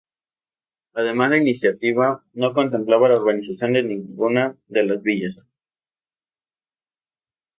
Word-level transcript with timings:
Además 0.95 1.29
la 1.29 1.37
iniciativa 1.37 2.23
no 2.33 2.55
contemplaba 2.55 3.07
la 3.07 3.19
urbanización 3.21 3.73
de 3.73 3.83
ninguna 3.83 4.57
de 4.67 4.83
las 4.83 5.03
villas. 5.03 5.45